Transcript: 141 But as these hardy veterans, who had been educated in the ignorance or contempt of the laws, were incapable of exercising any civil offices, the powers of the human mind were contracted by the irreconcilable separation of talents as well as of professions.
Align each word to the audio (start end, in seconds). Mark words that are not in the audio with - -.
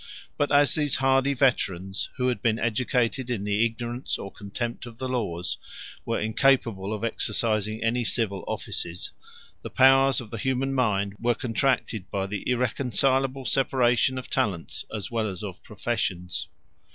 141 0.37 0.47
But 0.49 0.59
as 0.63 0.73
these 0.73 0.95
hardy 0.95 1.35
veterans, 1.35 2.09
who 2.17 2.27
had 2.29 2.41
been 2.41 2.57
educated 2.57 3.29
in 3.29 3.43
the 3.43 3.63
ignorance 3.63 4.17
or 4.17 4.31
contempt 4.31 4.87
of 4.87 4.97
the 4.97 5.07
laws, 5.07 5.57
were 6.05 6.19
incapable 6.19 6.91
of 6.91 7.03
exercising 7.03 7.83
any 7.83 8.03
civil 8.03 8.43
offices, 8.47 9.11
the 9.61 9.69
powers 9.69 10.19
of 10.19 10.31
the 10.31 10.39
human 10.39 10.73
mind 10.73 11.13
were 11.19 11.35
contracted 11.35 12.09
by 12.09 12.25
the 12.25 12.43
irreconcilable 12.49 13.45
separation 13.45 14.17
of 14.17 14.27
talents 14.27 14.85
as 14.91 15.11
well 15.11 15.27
as 15.27 15.43
of 15.43 15.61
professions. 15.61 16.47